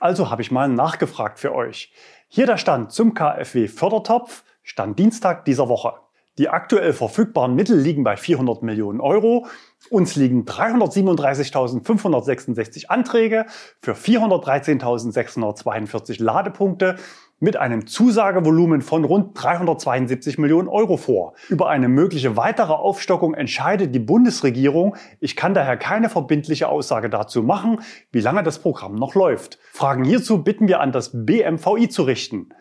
Also 0.00 0.30
habe 0.30 0.40
ich 0.40 0.50
mal 0.50 0.66
nachgefragt 0.66 1.38
für 1.38 1.54
euch. 1.54 1.92
Hier 2.28 2.46
der 2.46 2.56
Stand 2.56 2.90
zum 2.90 3.12
KfW-Fördertopf, 3.12 4.42
Stand 4.62 4.98
Dienstag 4.98 5.44
dieser 5.44 5.68
Woche. 5.68 5.92
Die 6.38 6.48
aktuell 6.48 6.94
verfügbaren 6.94 7.54
Mittel 7.54 7.78
liegen 7.78 8.04
bei 8.04 8.16
400 8.16 8.62
Millionen 8.62 9.02
Euro. 9.02 9.48
Uns 9.90 10.16
liegen 10.16 10.44
337.566 10.44 12.86
Anträge 12.86 13.44
für 13.82 13.92
413.642 13.92 16.22
Ladepunkte 16.22 16.96
mit 17.38 17.56
einem 17.56 17.86
Zusagevolumen 17.86 18.80
von 18.80 19.04
rund 19.04 19.32
372 19.34 20.38
Millionen 20.38 20.68
Euro 20.68 20.96
vor. 20.96 21.34
Über 21.50 21.68
eine 21.68 21.88
mögliche 21.88 22.34
weitere 22.36 22.72
Aufstockung 22.72 23.34
entscheidet 23.34 23.94
die 23.94 23.98
Bundesregierung. 23.98 24.96
Ich 25.20 25.36
kann 25.36 25.52
daher 25.52 25.76
keine 25.76 26.08
verbindliche 26.08 26.68
Aussage 26.68 27.10
dazu 27.10 27.42
machen, 27.42 27.80
wie 28.10 28.20
lange 28.20 28.42
das 28.42 28.58
Programm 28.60 28.94
noch 28.94 29.14
läuft. 29.16 29.58
Fragen 29.72 30.04
hierzu 30.04 30.42
bitten 30.44 30.68
wir 30.68 30.80
an 30.80 30.92
das 30.92 31.10
BMVI 31.12 31.88
zu 31.88 32.04
richten. 32.04 32.54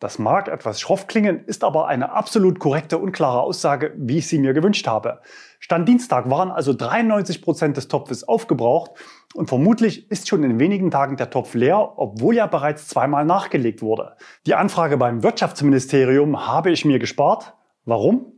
Das 0.00 0.20
mag 0.20 0.46
etwas 0.46 0.80
schroff 0.80 1.08
klingen, 1.08 1.44
ist 1.46 1.64
aber 1.64 1.88
eine 1.88 2.12
absolut 2.12 2.60
korrekte 2.60 2.98
und 2.98 3.10
klare 3.10 3.40
Aussage, 3.40 3.92
wie 3.96 4.18
ich 4.18 4.28
sie 4.28 4.38
mir 4.38 4.52
gewünscht 4.52 4.86
habe. 4.86 5.20
Stand 5.58 5.88
Dienstag 5.88 6.30
waren 6.30 6.52
also 6.52 6.72
93 6.72 7.42
Prozent 7.42 7.76
des 7.76 7.88
Topfes 7.88 8.22
aufgebraucht 8.22 8.92
und 9.34 9.48
vermutlich 9.48 10.08
ist 10.08 10.28
schon 10.28 10.44
in 10.44 10.60
wenigen 10.60 10.92
Tagen 10.92 11.16
der 11.16 11.30
Topf 11.30 11.54
leer, 11.54 11.94
obwohl 11.96 12.36
ja 12.36 12.46
bereits 12.46 12.86
zweimal 12.86 13.24
nachgelegt 13.24 13.82
wurde. 13.82 14.14
Die 14.46 14.54
Anfrage 14.54 14.98
beim 14.98 15.24
Wirtschaftsministerium 15.24 16.46
habe 16.46 16.70
ich 16.70 16.84
mir 16.84 17.00
gespart. 17.00 17.54
Warum? 17.84 18.32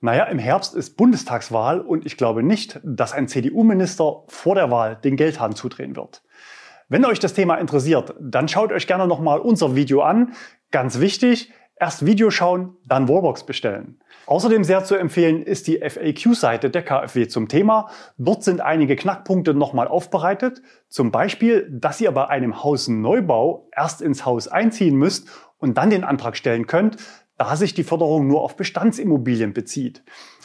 Naja, 0.00 0.24
im 0.24 0.38
Herbst 0.38 0.74
ist 0.74 0.96
Bundestagswahl 0.96 1.80
und 1.80 2.06
ich 2.06 2.16
glaube 2.16 2.42
nicht, 2.42 2.80
dass 2.82 3.12
ein 3.12 3.28
CDU-Minister 3.28 4.24
vor 4.28 4.54
der 4.54 4.70
Wahl 4.70 4.96
den 4.96 5.16
Geldhahn 5.16 5.54
zudrehen 5.54 5.96
wird. 5.96 6.22
Wenn 6.88 7.04
euch 7.04 7.18
das 7.18 7.32
Thema 7.32 7.56
interessiert, 7.56 8.14
dann 8.20 8.48
schaut 8.48 8.70
euch 8.70 8.86
gerne 8.86 9.06
nochmal 9.06 9.40
unser 9.40 9.74
Video 9.74 10.02
an. 10.02 10.34
Ganz 10.70 11.00
wichtig, 11.00 11.50
erst 11.80 12.04
Video 12.04 12.30
schauen, 12.30 12.76
dann 12.86 13.08
Wallbox 13.08 13.46
bestellen. 13.46 14.00
Außerdem 14.26 14.64
sehr 14.64 14.84
zu 14.84 14.94
empfehlen 14.94 15.42
ist 15.42 15.66
die 15.66 15.78
FAQ-Seite 15.78 16.68
der 16.68 16.82
KfW 16.82 17.26
zum 17.26 17.48
Thema. 17.48 17.88
Dort 18.18 18.42
sind 18.44 18.60
einige 18.60 18.96
Knackpunkte 18.96 19.54
nochmal 19.54 19.88
aufbereitet. 19.88 20.60
Zum 20.88 21.10
Beispiel, 21.10 21.68
dass 21.70 22.00
ihr 22.00 22.12
bei 22.12 22.28
einem 22.28 22.62
Hausneubau 22.62 23.68
erst 23.74 24.02
ins 24.02 24.26
Haus 24.26 24.48
einziehen 24.48 24.96
müsst 24.96 25.28
und 25.58 25.78
dann 25.78 25.90
den 25.90 26.04
Antrag 26.04 26.36
stellen 26.36 26.66
könnt, 26.66 26.98
da 27.38 27.56
sich 27.56 27.74
die 27.74 27.84
Förderung 27.84 28.26
nur 28.26 28.42
auf 28.42 28.56
Bestandsimmobilien 28.56 29.54
bezieht. 29.54 30.04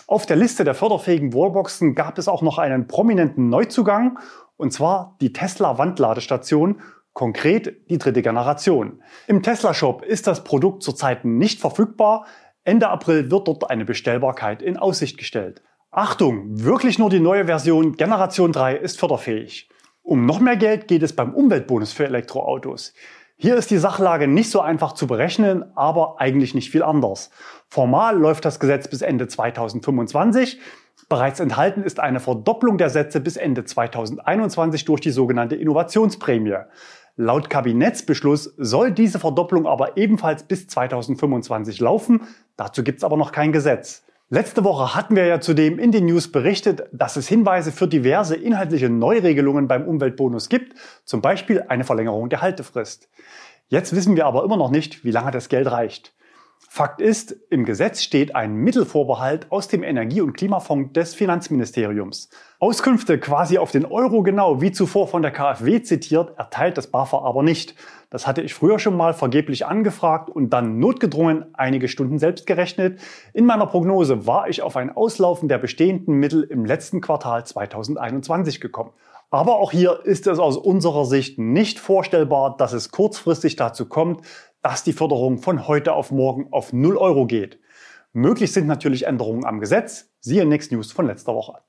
Auf 0.10 0.26
der 0.26 0.38
Liste 0.38 0.64
der 0.64 0.74
förderfähigen 0.74 1.36
Wallboxen 1.36 1.94
gab 1.94 2.18
es 2.18 2.28
auch 2.28 2.42
noch 2.42 2.58
einen 2.58 2.88
prominenten 2.88 3.48
Neuzugang, 3.48 4.18
und 4.58 4.74
zwar 4.74 5.16
die 5.22 5.34
Tesla 5.34 5.78
Wandladestation 5.78 6.82
Konkret 7.14 7.88
die 7.92 8.00
dritte 8.00 8.24
Generation. 8.24 9.04
Im 9.28 9.44
Tesla 9.44 9.76
Shop 9.76 10.02
ist 10.02 10.26
das 10.26 10.44
Produkt 10.44 10.82
zurzeit 10.82 11.26
nicht 11.26 11.62
verfügbar. 11.62 12.26
Ende 12.64 12.90
April 12.90 13.30
wird 13.30 13.48
dort 13.48 13.70
eine 13.70 13.86
Bestellbarkeit 13.86 14.64
in 14.64 14.78
Aussicht 14.78 15.20
gestellt. 15.20 15.62
Achtung, 15.92 16.64
wirklich 16.64 16.98
nur 16.98 17.12
die 17.12 17.20
neue 17.20 17.46
Version 17.46 17.96
Generation 17.96 18.52
3 18.52 18.78
ist 18.78 19.00
förderfähig. 19.00 19.70
Um 20.02 20.26
noch 20.26 20.40
mehr 20.40 20.58
Geld 20.58 20.88
geht 20.88 21.04
es 21.04 21.16
beim 21.16 21.36
Umweltbonus 21.36 21.94
für 21.94 22.06
Elektroautos. 22.06 22.96
Hier 23.42 23.56
ist 23.56 23.72
die 23.72 23.78
Sachlage 23.78 24.28
nicht 24.28 24.52
so 24.52 24.60
einfach 24.60 24.92
zu 24.92 25.08
berechnen, 25.08 25.64
aber 25.74 26.20
eigentlich 26.20 26.54
nicht 26.56 26.72
viel 26.72 26.84
anders. 26.84 27.30
Formal 27.70 28.18
läuft 28.18 28.44
das 28.44 28.60
Gesetz 28.60 28.90
bis 28.90 29.02
Ende 29.02 29.30
2025. 29.30 30.60
Bereits 31.08 31.40
enthalten 31.40 31.84
ist 31.84 32.02
eine 32.02 32.20
Verdopplung 32.20 32.78
der 32.78 32.90
Sätze 32.90 33.22
bis 33.22 33.38
Ende 33.38 33.64
2021 33.64 34.84
durch 34.84 35.00
die 35.00 35.12
sogenannte 35.12 35.56
Innovationsprämie. 35.56 36.58
Laut 37.16 37.50
Kabinettsbeschluss 37.50 38.56
soll 38.58 38.92
diese 38.92 39.20
Verdopplung 39.20 39.68
aber 39.68 39.96
ebenfalls 39.96 40.44
bis 40.44 40.68
2025 40.68 41.80
laufen. 41.80 42.24
Dazu 42.58 42.84
gibt 42.84 42.98
es 42.98 43.04
aber 43.06 43.16
noch 43.16 43.32
kein 43.32 43.54
Gesetz. 43.54 44.04
Letzte 44.32 44.64
Woche 44.64 44.94
hatten 44.94 45.16
wir 45.16 45.26
ja 45.26 45.42
zudem 45.42 45.80
in 45.80 45.92
den 45.92 46.06
News 46.06 46.32
berichtet, 46.32 46.84
dass 46.92 47.16
es 47.16 47.28
Hinweise 47.28 47.72
für 47.72 47.88
diverse 47.88 48.36
inhaltliche 48.36 48.88
Neuregelungen 48.88 49.68
beim 49.68 49.88
Umweltbonus 49.88 50.50
gibt, 50.50 50.78
zum 51.04 51.20
Beispiel 51.20 51.64
eine 51.68 51.84
Verlängerung 51.84 52.30
der 52.30 52.44
Haltefrist. 52.44 53.10
Jetzt 53.70 53.96
wissen 53.96 54.16
wir 54.16 54.28
aber 54.28 54.44
immer 54.44 54.56
noch 54.56 54.70
nicht, 54.70 55.04
wie 55.04 55.10
lange 55.10 55.32
das 55.32 55.50
Geld 55.50 55.72
reicht. 55.72 56.14
Fakt 56.72 57.02
ist, 57.02 57.36
im 57.50 57.66
Gesetz 57.66 58.04
steht 58.04 58.36
ein 58.36 58.54
Mittelvorbehalt 58.54 59.52
aus 59.52 59.68
dem 59.70 59.82
Energie- 59.82 60.22
und 60.22 60.34
Klimafonds 60.34 60.94
des 60.94 61.16
Finanzministeriums. 61.16 62.30
Auskünfte 62.60 63.20
quasi 63.20 63.58
auf 63.58 63.72
den 63.72 63.86
Euro 63.86 64.22
genau, 64.22 64.62
wie 64.62 64.72
zuvor 64.72 65.08
von 65.08 65.24
der 65.24 65.32
KfW 65.32 65.82
zitiert, 65.82 66.38
erteilt 66.38 66.78
das 66.78 66.86
BAFA 66.86 67.24
aber 67.24 67.42
nicht. 67.42 67.74
Das 68.12 68.28
hatte 68.28 68.44
ich 68.44 68.54
früher 68.54 68.78
schon 68.78 68.96
mal 68.96 69.16
vergeblich 69.16 69.66
angefragt 69.66 70.30
und 70.30 70.52
dann 70.52 70.78
notgedrungen 70.78 71.46
einige 71.54 71.88
Stunden 71.88 72.20
selbst 72.20 72.46
gerechnet. 72.46 73.00
In 73.34 73.46
meiner 73.46 73.66
Prognose 73.66 74.28
war 74.28 74.48
ich 74.48 74.62
auf 74.62 74.78
ein 74.78 74.96
Auslaufen 74.96 75.50
der 75.50 75.58
bestehenden 75.58 76.16
Mittel 76.16 76.44
im 76.44 76.66
letzten 76.66 77.02
Quartal 77.02 77.48
2021 77.48 78.62
gekommen. 78.62 78.92
Aber 79.32 79.58
auch 79.58 79.72
hier 79.72 80.06
ist 80.06 80.26
es 80.26 80.40
aus 80.40 80.58
unserer 80.58 81.06
Sicht 81.06 81.38
nicht 81.38 81.80
vorstellbar, 81.80 82.58
dass 82.58 82.74
es 82.74 82.90
kurzfristig 82.90 83.56
dazu 83.56 83.88
kommt, 83.88 84.22
dass 84.62 84.84
die 84.84 84.94
Förderung 84.94 85.38
von 85.38 85.68
heute 85.68 85.94
auf 85.94 86.12
morgen 86.12 86.48
auf 86.52 86.74
0 86.74 86.98
Euro 86.98 87.26
geht. 87.26 87.60
Möglich 88.14 88.52
sind 88.52 88.68
natürlich 88.68 89.06
Änderungen 89.06 89.46
am 89.46 89.60
Gesetz. 89.60 90.10
Siehe 90.20 90.46
Next 90.46 90.72
News 90.72 90.92
von 90.92 91.06
letzter 91.08 91.34
Woche. 91.36 91.60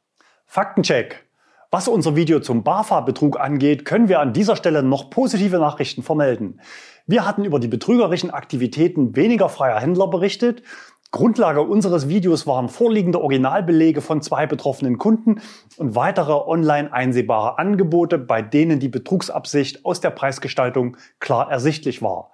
Faktencheck. 0.46 1.26
Was 1.70 1.86
unser 1.86 2.16
Video 2.16 2.40
zum 2.40 2.64
BAFA-Betrug 2.64 3.38
angeht, 3.38 3.84
können 3.84 4.08
wir 4.08 4.18
an 4.18 4.32
dieser 4.32 4.56
Stelle 4.56 4.82
noch 4.82 5.08
positive 5.10 5.58
Nachrichten 5.58 6.02
vermelden. 6.02 6.60
Wir 7.06 7.24
hatten 7.24 7.44
über 7.44 7.60
die 7.60 7.68
betrügerischen 7.68 8.30
Aktivitäten 8.30 9.14
weniger 9.14 9.48
freier 9.48 9.78
Händler 9.78 10.08
berichtet. 10.08 10.64
Grundlage 11.12 11.62
unseres 11.62 12.08
Videos 12.08 12.46
waren 12.46 12.68
vorliegende 12.68 13.20
Originalbelege 13.20 14.00
von 14.00 14.22
zwei 14.22 14.46
betroffenen 14.46 14.98
Kunden 14.98 15.40
und 15.76 15.94
weitere 15.94 16.32
online 16.32 16.92
einsehbare 16.92 17.58
Angebote, 17.58 18.18
bei 18.18 18.42
denen 18.42 18.80
die 18.80 18.88
Betrugsabsicht 18.88 19.84
aus 19.84 20.00
der 20.00 20.10
Preisgestaltung 20.10 20.96
klar 21.20 21.50
ersichtlich 21.50 22.02
war. 22.02 22.32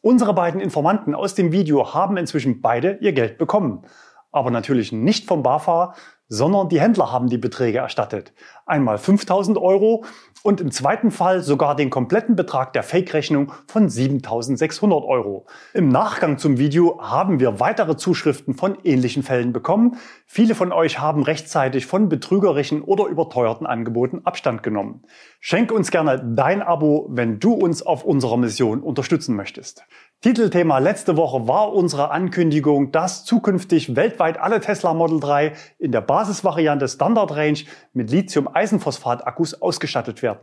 Unsere 0.00 0.32
beiden 0.32 0.60
Informanten 0.60 1.14
aus 1.14 1.34
dem 1.34 1.50
Video 1.50 1.92
haben 1.92 2.16
inzwischen 2.16 2.60
beide 2.60 2.98
ihr 3.00 3.12
Geld 3.12 3.36
bekommen. 3.36 3.84
Aber 4.30 4.50
natürlich 4.50 4.92
nicht 4.92 5.26
vom 5.26 5.42
BAFA, 5.42 5.94
sondern 6.28 6.68
die 6.68 6.80
Händler 6.80 7.10
haben 7.10 7.28
die 7.28 7.38
Beträge 7.38 7.78
erstattet. 7.78 8.32
Einmal 8.66 8.98
5000 8.98 9.58
Euro 9.58 10.04
und 10.42 10.60
im 10.60 10.70
zweiten 10.70 11.10
Fall 11.10 11.42
sogar 11.42 11.76
den 11.76 11.90
kompletten 11.90 12.36
Betrag 12.36 12.72
der 12.72 12.82
Fake-Rechnung 12.82 13.52
von 13.66 13.88
7600 13.88 15.04
Euro. 15.04 15.46
Im 15.74 15.88
Nachgang 15.88 16.38
zum 16.38 16.58
Video 16.58 17.00
haben 17.02 17.40
wir 17.40 17.60
weitere 17.60 17.96
Zuschriften 17.96 18.54
von 18.54 18.78
ähnlichen 18.84 19.22
Fällen 19.22 19.52
bekommen. 19.52 19.96
Viele 20.26 20.54
von 20.54 20.72
euch 20.72 20.98
haben 21.00 21.22
rechtzeitig 21.22 21.86
von 21.86 22.08
betrügerischen 22.08 22.82
oder 22.82 23.06
überteuerten 23.06 23.66
Angeboten 23.66 24.22
Abstand 24.24 24.62
genommen. 24.62 25.02
Schenk 25.40 25.72
uns 25.72 25.90
gerne 25.90 26.22
dein 26.34 26.62
Abo, 26.62 27.08
wenn 27.10 27.40
du 27.40 27.52
uns 27.52 27.82
auf 27.82 28.04
unserer 28.04 28.36
Mission 28.36 28.80
unterstützen 28.80 29.36
möchtest. 29.36 29.84
Titelthema 30.20 30.78
letzte 30.78 31.16
Woche 31.16 31.46
war 31.46 31.72
unsere 31.72 32.10
Ankündigung, 32.10 32.90
dass 32.90 33.24
zukünftig 33.24 33.94
weltweit 33.94 34.36
alle 34.36 34.58
Tesla 34.58 34.92
Model 34.92 35.20
3 35.20 35.52
in 35.78 35.92
der 35.92 36.00
Basisvariante 36.00 36.88
Standard 36.88 37.36
Range 37.36 37.60
mit 37.92 38.10
Lithium-Eisenphosphat-Akkus 38.10 39.62
ausgestattet 39.62 40.20
werden. 40.22 40.37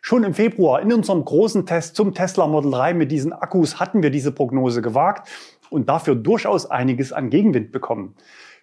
Schon 0.00 0.24
im 0.24 0.34
Februar 0.34 0.80
in 0.80 0.92
unserem 0.92 1.24
großen 1.24 1.66
Test 1.66 1.96
zum 1.96 2.14
Tesla 2.14 2.46
Model 2.46 2.72
3 2.72 2.94
mit 2.94 3.12
diesen 3.12 3.32
Akkus 3.32 3.78
hatten 3.78 4.02
wir 4.02 4.10
diese 4.10 4.32
Prognose 4.32 4.82
gewagt 4.82 5.28
und 5.70 5.88
dafür 5.88 6.14
durchaus 6.14 6.70
einiges 6.70 7.12
an 7.12 7.30
Gegenwind 7.30 7.72
bekommen. 7.72 8.14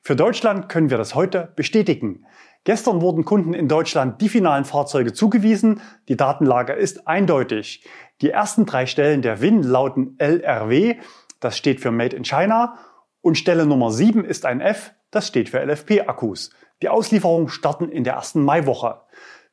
Für 0.01 0.15
Deutschland 0.15 0.69
können 0.69 0.89
wir 0.89 0.97
das 0.97 1.15
heute 1.15 1.51
bestätigen. 1.55 2.25
Gestern 2.63 3.01
wurden 3.01 3.25
Kunden 3.25 3.53
in 3.53 3.67
Deutschland 3.67 4.21
die 4.21 4.29
finalen 4.29 4.65
Fahrzeuge 4.65 5.13
zugewiesen. 5.13 5.81
Die 6.07 6.17
Datenlage 6.17 6.73
ist 6.73 7.07
eindeutig. 7.07 7.85
Die 8.21 8.29
ersten 8.29 8.65
drei 8.65 8.85
Stellen 8.85 9.21
der 9.21 9.41
WIN 9.41 9.63
lauten 9.63 10.15
LRW, 10.17 10.95
das 11.39 11.57
steht 11.57 11.79
für 11.79 11.91
Made 11.91 12.15
in 12.15 12.23
China, 12.23 12.77
und 13.21 13.37
Stelle 13.37 13.65
Nummer 13.65 13.91
7 13.91 14.23
ist 14.23 14.45
ein 14.45 14.61
F, 14.61 14.93
das 15.11 15.27
steht 15.27 15.49
für 15.49 15.59
LFP-Akkus. 15.59 16.51
Die 16.81 16.89
Auslieferungen 16.89 17.49
starten 17.49 17.89
in 17.89 18.03
der 18.03 18.13
ersten 18.13 18.43
Maiwoche. 18.43 19.01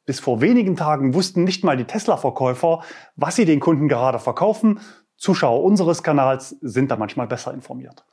Bis 0.07 0.21
vor 0.21 0.41
wenigen 0.41 0.77
Tagen 0.77 1.15
wussten 1.15 1.43
nicht 1.43 1.65
mal 1.65 1.77
die 1.77 1.85
Tesla-Verkäufer, 1.85 2.83
was 3.17 3.35
sie 3.35 3.45
den 3.45 3.59
Kunden 3.59 3.89
gerade 3.89 4.21
verkaufen. 4.21 4.79
Zuschauer 5.17 5.65
unseres 5.65 6.05
Kanals 6.05 6.51
sind 6.61 6.93
da 6.93 6.97
manchmal 6.97 7.27
besser 7.27 7.53
informiert. 7.53 8.05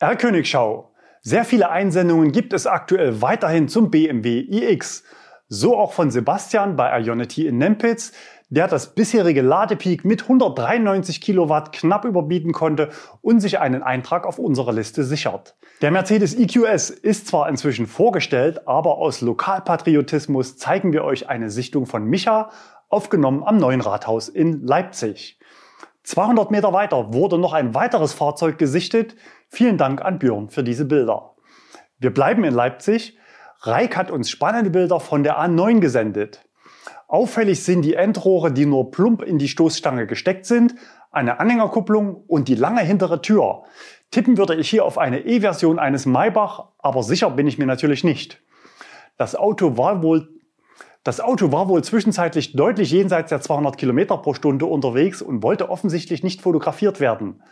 R-Königschau. 0.00 0.92
Sehr 1.20 1.44
viele 1.44 1.70
Einsendungen 1.70 2.32
gibt 2.32 2.52
es 2.52 2.66
aktuell 2.66 3.22
weiterhin 3.22 3.68
zum 3.68 3.90
BMW 3.90 4.40
iX. 4.40 5.04
So 5.48 5.76
auch 5.76 5.92
von 5.92 6.10
Sebastian 6.10 6.76
bei 6.76 7.00
Ionity 7.00 7.46
in 7.46 7.58
Nempitz, 7.58 8.12
der 8.50 8.66
das 8.66 8.94
bisherige 8.94 9.42
Ladepeak 9.42 10.04
mit 10.04 10.22
193 10.22 11.20
Kilowatt 11.20 11.72
knapp 11.72 12.04
überbieten 12.04 12.52
konnte 12.52 12.88
und 13.20 13.40
sich 13.40 13.58
einen 13.58 13.82
Eintrag 13.82 14.26
auf 14.26 14.38
unserer 14.38 14.72
Liste 14.72 15.04
sichert. 15.04 15.56
Der 15.82 15.90
Mercedes 15.90 16.34
EQS 16.34 16.90
ist 16.90 17.28
zwar 17.28 17.48
inzwischen 17.48 17.86
vorgestellt, 17.86 18.66
aber 18.66 18.98
aus 18.98 19.20
Lokalpatriotismus 19.20 20.56
zeigen 20.56 20.92
wir 20.92 21.04
euch 21.04 21.28
eine 21.28 21.50
Sichtung 21.50 21.86
von 21.86 22.04
Micha, 22.04 22.50
aufgenommen 22.88 23.42
am 23.44 23.58
neuen 23.58 23.82
Rathaus 23.82 24.28
in 24.28 24.64
Leipzig. 24.66 25.38
200 26.04 26.50
Meter 26.50 26.72
weiter 26.72 27.12
wurde 27.12 27.36
noch 27.36 27.52
ein 27.52 27.74
weiteres 27.74 28.14
Fahrzeug 28.14 28.56
gesichtet. 28.56 29.14
Vielen 29.50 29.76
Dank 29.76 30.02
an 30.02 30.18
Björn 30.18 30.48
für 30.48 30.64
diese 30.64 30.86
Bilder. 30.86 31.34
Wir 31.98 32.14
bleiben 32.14 32.44
in 32.44 32.54
Leipzig. 32.54 33.18
Reik 33.60 33.96
hat 33.96 34.10
uns 34.10 34.30
spannende 34.30 34.70
Bilder 34.70 35.00
von 35.00 35.22
der 35.22 35.38
A9 35.38 35.80
gesendet. 35.80 36.47
Auffällig 37.08 37.64
sind 37.64 37.82
die 37.82 37.94
Endrohre, 37.94 38.52
die 38.52 38.66
nur 38.66 38.90
plump 38.90 39.22
in 39.22 39.38
die 39.38 39.48
Stoßstange 39.48 40.06
gesteckt 40.06 40.44
sind, 40.44 40.74
eine 41.10 41.40
Anhängerkupplung 41.40 42.14
und 42.26 42.48
die 42.48 42.54
lange 42.54 42.82
hintere 42.82 43.22
Tür. 43.22 43.64
Tippen 44.10 44.36
würde 44.36 44.54
ich 44.56 44.68
hier 44.68 44.84
auf 44.84 44.98
eine 44.98 45.20
E-Version 45.20 45.78
eines 45.78 46.04
Maybach, 46.04 46.66
aber 46.78 47.02
sicher 47.02 47.30
bin 47.30 47.46
ich 47.46 47.56
mir 47.56 47.64
natürlich 47.64 48.04
nicht. 48.04 48.42
Das 49.16 49.34
Auto 49.34 49.78
war 49.78 50.02
wohl 50.02 50.28
das 51.04 51.20
Auto 51.20 51.52
war 51.52 51.68
wohl 51.68 51.82
zwischenzeitlich 51.82 52.52
deutlich 52.52 52.90
jenseits 52.90 53.30
der 53.30 53.40
200 53.40 53.78
Kilometer 53.78 54.18
pro 54.18 54.34
Stunde 54.34 54.66
unterwegs 54.66 55.22
und 55.22 55.42
wollte 55.42 55.70
offensichtlich 55.70 56.22
nicht 56.22 56.42
fotografiert 56.42 57.00
werden. 57.00 57.42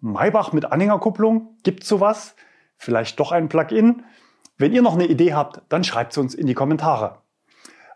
Maybach 0.00 0.52
mit 0.52 0.66
Anhängerkupplung? 0.66 1.56
Gibt's 1.62 1.88
sowas? 1.88 2.34
Vielleicht 2.76 3.18
doch 3.18 3.32
ein 3.32 3.48
Plugin? 3.48 4.02
Wenn 4.58 4.74
ihr 4.74 4.82
noch 4.82 4.94
eine 4.94 5.06
Idee 5.06 5.32
habt, 5.32 5.62
dann 5.70 5.84
schreibt 5.84 6.12
es 6.12 6.18
uns 6.18 6.34
in 6.34 6.46
die 6.46 6.52
Kommentare. 6.52 7.22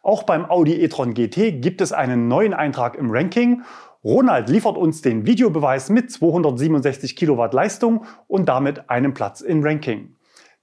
Auch 0.02 0.22
beim 0.22 0.50
Audi 0.50 0.80
e-tron 0.80 1.14
GT 1.14 1.60
gibt 1.60 1.80
es 1.80 1.92
einen 1.92 2.26
neuen 2.26 2.54
Eintrag 2.54 2.96
im 2.96 3.10
Ranking. 3.10 3.62
Ronald 4.02 4.48
liefert 4.48 4.78
uns 4.78 5.02
den 5.02 5.26
Videobeweis 5.26 5.90
mit 5.90 6.10
267 6.10 7.16
Kilowatt 7.16 7.52
Leistung 7.52 8.06
und 8.26 8.48
damit 8.48 8.88
einem 8.88 9.12
Platz 9.12 9.42
im 9.42 9.62
Ranking. 9.62 10.16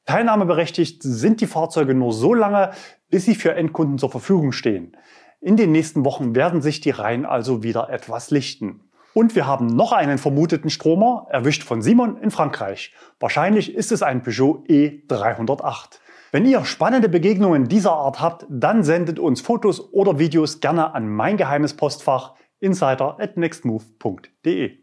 Teilnahmeberechtigt 0.05 1.03
sind 1.03 1.41
die 1.41 1.47
Fahrzeuge 1.47 1.93
nur 1.93 2.13
so 2.13 2.33
lange, 2.33 2.71
bis 3.11 3.25
sie 3.25 3.35
für 3.35 3.53
Endkunden 3.53 3.99
zur 3.99 4.09
Verfügung 4.09 4.53
stehen. 4.53 4.97
In 5.39 5.55
den 5.55 5.71
nächsten 5.71 6.03
Wochen 6.03 6.33
werden 6.33 6.61
sich 6.61 6.81
die 6.81 6.89
Reihen 6.89 7.25
also 7.25 7.61
wieder 7.61 7.89
etwas 7.89 8.31
lichten. 8.31 8.89
Und 9.13 9.35
wir 9.35 9.45
haben 9.45 9.67
noch 9.67 9.91
einen 9.91 10.17
vermuteten 10.17 10.69
Stromer, 10.69 11.27
erwischt 11.29 11.63
von 11.63 11.81
Simon 11.81 12.17
in 12.17 12.31
Frankreich. 12.31 12.93
Wahrscheinlich 13.19 13.75
ist 13.75 13.91
es 13.91 14.01
ein 14.01 14.23
Peugeot 14.23 14.63
E308. 14.67 15.99
Wenn 16.31 16.45
ihr 16.45 16.65
spannende 16.65 17.07
Begegnungen 17.07 17.69
dieser 17.69 17.93
Art 17.93 18.19
habt, 18.19 18.45
dann 18.49 18.83
sendet 18.83 19.17
uns 19.17 19.39
Fotos 19.39 19.93
oder 19.93 20.19
Videos 20.19 20.59
gerne 20.59 20.93
an 20.93 21.07
mein 21.07 21.37
geheimes 21.37 21.75
Postfach 21.75 22.33
insider 22.59 23.17
at 23.19 23.37
nextmove.de. 23.37 24.79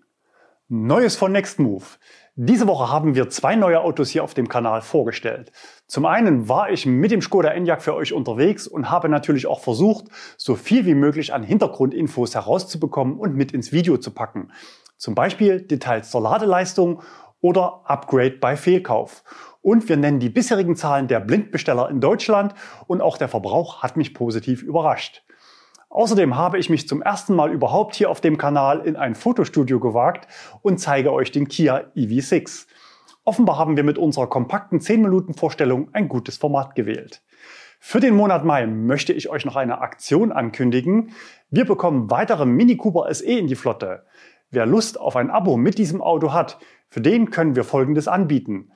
Neues 0.68 1.16
von 1.16 1.32
Nextmove. 1.32 1.98
Diese 2.36 2.66
Woche 2.66 2.90
haben 2.90 3.14
wir 3.14 3.28
zwei 3.28 3.56
neue 3.56 3.82
Autos 3.82 4.08
hier 4.08 4.24
auf 4.24 4.32
dem 4.32 4.48
Kanal 4.48 4.80
vorgestellt. 4.80 5.52
Zum 5.86 6.06
einen 6.06 6.48
war 6.48 6.70
ich 6.70 6.86
mit 6.86 7.10
dem 7.10 7.20
Skoda 7.20 7.50
Enyaq 7.50 7.82
für 7.82 7.94
euch 7.94 8.14
unterwegs 8.14 8.66
und 8.66 8.90
habe 8.90 9.10
natürlich 9.10 9.46
auch 9.46 9.60
versucht, 9.60 10.06
so 10.38 10.54
viel 10.54 10.86
wie 10.86 10.94
möglich 10.94 11.34
an 11.34 11.42
Hintergrundinfos 11.42 12.34
herauszubekommen 12.34 13.18
und 13.18 13.36
mit 13.36 13.52
ins 13.52 13.70
Video 13.70 13.98
zu 13.98 14.12
packen. 14.12 14.50
Zum 14.96 15.14
Beispiel 15.14 15.60
Details 15.60 16.10
zur 16.10 16.22
Ladeleistung 16.22 17.02
oder 17.44 17.82
Upgrade 17.84 18.38
bei 18.40 18.56
Fehlkauf. 18.56 19.22
Und 19.60 19.86
wir 19.90 19.98
nennen 19.98 20.18
die 20.18 20.30
bisherigen 20.30 20.76
Zahlen 20.76 21.08
der 21.08 21.20
Blindbesteller 21.20 21.90
in 21.90 22.00
Deutschland 22.00 22.54
und 22.86 23.02
auch 23.02 23.18
der 23.18 23.28
Verbrauch 23.28 23.82
hat 23.82 23.98
mich 23.98 24.14
positiv 24.14 24.62
überrascht. 24.62 25.22
Außerdem 25.90 26.38
habe 26.38 26.58
ich 26.58 26.70
mich 26.70 26.88
zum 26.88 27.02
ersten 27.02 27.34
Mal 27.34 27.52
überhaupt 27.52 27.96
hier 27.96 28.08
auf 28.08 28.22
dem 28.22 28.38
Kanal 28.38 28.80
in 28.80 28.96
ein 28.96 29.14
Fotostudio 29.14 29.78
gewagt 29.78 30.26
und 30.62 30.80
zeige 30.80 31.12
euch 31.12 31.32
den 31.32 31.46
Kia 31.46 31.84
EV6. 31.94 32.66
Offenbar 33.24 33.58
haben 33.58 33.76
wir 33.76 33.84
mit 33.84 33.98
unserer 33.98 34.26
kompakten 34.26 34.80
10 34.80 35.02
Minuten 35.02 35.34
Vorstellung 35.34 35.90
ein 35.92 36.08
gutes 36.08 36.38
Format 36.38 36.74
gewählt. 36.74 37.22
Für 37.78 38.00
den 38.00 38.16
Monat 38.16 38.46
Mai 38.46 38.66
möchte 38.66 39.12
ich 39.12 39.28
euch 39.28 39.44
noch 39.44 39.56
eine 39.56 39.82
Aktion 39.82 40.32
ankündigen. 40.32 41.10
Wir 41.50 41.66
bekommen 41.66 42.10
weitere 42.10 42.46
Mini 42.46 42.78
Cooper 42.78 43.12
SE 43.12 43.26
in 43.26 43.48
die 43.48 43.54
Flotte. 43.54 44.06
Wer 44.54 44.66
Lust 44.66 45.00
auf 45.00 45.16
ein 45.16 45.30
Abo 45.30 45.56
mit 45.56 45.78
diesem 45.78 46.00
Auto 46.00 46.32
hat, 46.32 46.58
für 46.94 47.00
den 47.00 47.32
können 47.32 47.56
wir 47.56 47.64
Folgendes 47.64 48.06
anbieten. 48.06 48.70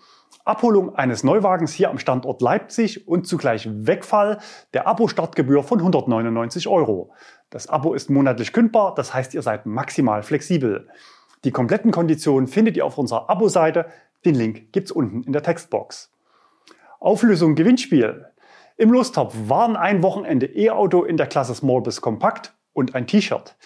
Abholung 0.45 0.93
eines 0.97 1.23
Neuwagens 1.23 1.73
hier 1.73 1.89
am 1.89 2.01
Standort 2.01 2.43
Leipzig 2.43 3.07
und 3.07 3.29
zugleich 3.29 3.69
Wegfall 3.71 4.39
der 4.75 4.89
Abo-Startgebühr 4.89 5.63
von 5.63 5.79
199 5.79 6.67
Euro. 6.67 7.13
Das 7.49 7.69
Abo 7.69 7.95
ist 7.95 8.11
monatlich 8.11 8.53
kündbar, 8.53 8.97
das 8.97 9.15
heißt, 9.15 9.35
ihr 9.35 9.43
seid 9.43 9.67
maximal 9.67 10.25
flexibel. 10.25 10.89
Die 11.45 11.53
kompletten 11.53 11.93
Konditionen 11.93 12.49
findet 12.49 12.77
ihr 12.77 12.85
auf 12.85 12.99
unserer 12.99 13.31
Abo-Seite. 13.31 13.87
Den 14.25 14.35
Link 14.35 14.73
gibt's 14.73 14.91
unten 14.91 15.23
in 15.23 15.33
der 15.33 15.45
Textbox. 15.45 16.11
Auflösung 16.99 17.55
Gewinnspiel. 17.55 18.27
Im 18.77 18.91
Lostopf 18.91 19.33
waren 19.47 19.77
ein 19.77 20.03
Wochenende 20.03 20.47
E-Auto 20.47 21.05
in 21.05 21.19
der 21.19 21.29
Klasse 21.29 21.55
Small 21.55 21.83
bis 21.83 22.01
Kompakt 22.01 22.53
und 22.73 22.97
ein 22.97 23.07
T-Shirt. 23.07 23.57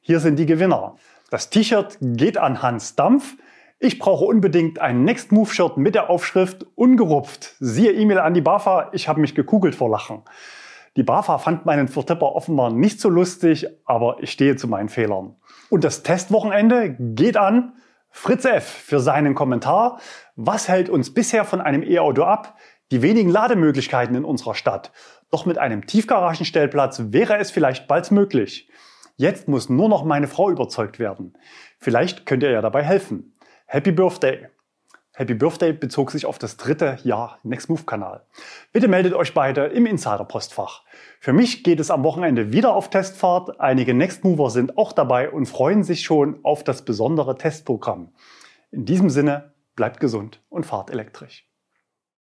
Hier 0.00 0.20
sind 0.20 0.38
die 0.38 0.46
Gewinner. 0.46 0.96
Das 1.30 1.50
T-Shirt 1.50 1.98
geht 2.00 2.38
an 2.38 2.62
Hans 2.62 2.96
Dampf. 2.96 3.36
Ich 3.80 4.00
brauche 4.00 4.24
unbedingt 4.24 4.80
ein 4.80 5.04
Next 5.04 5.30
Move 5.30 5.54
Shirt 5.54 5.76
mit 5.76 5.94
der 5.94 6.10
Aufschrift 6.10 6.66
ungerupft. 6.74 7.54
Siehe 7.60 7.92
E-Mail 7.92 8.18
an 8.18 8.34
die 8.34 8.40
BAFA, 8.40 8.90
ich 8.92 9.06
habe 9.06 9.20
mich 9.20 9.36
gekugelt 9.36 9.76
vor 9.76 9.88
Lachen. 9.88 10.22
Die 10.96 11.04
BAFA 11.04 11.38
fand 11.38 11.64
meinen 11.64 11.86
Vertipper 11.86 12.34
offenbar 12.34 12.72
nicht 12.72 13.00
so 13.00 13.08
lustig, 13.08 13.68
aber 13.84 14.16
ich 14.20 14.32
stehe 14.32 14.56
zu 14.56 14.66
meinen 14.66 14.88
Fehlern. 14.88 15.36
Und 15.70 15.84
das 15.84 16.02
Testwochenende 16.02 16.96
geht 16.98 17.36
an 17.36 17.74
Fritz 18.10 18.46
F. 18.46 18.64
für 18.64 18.98
seinen 18.98 19.36
Kommentar. 19.36 20.00
Was 20.34 20.66
hält 20.66 20.88
uns 20.88 21.14
bisher 21.14 21.44
von 21.44 21.60
einem 21.60 21.84
E-Auto 21.84 22.24
ab? 22.24 22.56
Die 22.90 23.00
wenigen 23.00 23.30
Lademöglichkeiten 23.30 24.16
in 24.16 24.24
unserer 24.24 24.56
Stadt. 24.56 24.90
Doch 25.30 25.46
mit 25.46 25.56
einem 25.56 25.86
Tiefgaragenstellplatz 25.86 27.00
wäre 27.10 27.38
es 27.38 27.52
vielleicht 27.52 27.86
bald 27.86 28.10
möglich. 28.10 28.68
Jetzt 29.14 29.46
muss 29.46 29.68
nur 29.68 29.88
noch 29.88 30.04
meine 30.04 30.26
Frau 30.26 30.50
überzeugt 30.50 30.98
werden. 30.98 31.38
Vielleicht 31.78 32.26
könnt 32.26 32.42
ihr 32.42 32.50
ja 32.50 32.60
dabei 32.60 32.82
helfen. 32.82 33.37
Happy 33.70 33.92
Birthday! 33.92 34.46
Happy 35.14 35.34
Birthday 35.34 35.74
bezog 35.74 36.10
sich 36.10 36.24
auf 36.24 36.38
das 36.38 36.56
dritte 36.56 36.96
Jahr 37.04 37.38
Next 37.42 37.68
Move 37.68 37.82
Kanal. 37.82 38.24
Bitte 38.72 38.88
meldet 38.88 39.12
euch 39.12 39.34
beide 39.34 39.66
im 39.66 39.84
Insider 39.84 40.24
Postfach. 40.24 40.84
Für 41.20 41.34
mich 41.34 41.64
geht 41.64 41.78
es 41.78 41.90
am 41.90 42.02
Wochenende 42.02 42.50
wieder 42.50 42.72
auf 42.72 42.88
Testfahrt. 42.88 43.60
Einige 43.60 43.92
Next 43.92 44.24
Mover 44.24 44.48
sind 44.48 44.78
auch 44.78 44.92
dabei 44.92 45.28
und 45.28 45.44
freuen 45.44 45.84
sich 45.84 46.00
schon 46.00 46.42
auf 46.44 46.64
das 46.64 46.86
besondere 46.86 47.36
Testprogramm. 47.36 48.14
In 48.70 48.86
diesem 48.86 49.10
Sinne, 49.10 49.52
bleibt 49.76 50.00
gesund 50.00 50.40
und 50.48 50.64
fahrt 50.64 50.88
elektrisch. 50.88 51.47